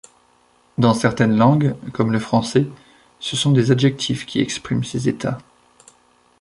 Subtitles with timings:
[0.79, 2.65] Dans certaines langues, comme le français,
[3.19, 5.37] ce sont des adjectifs qui expriment ces états.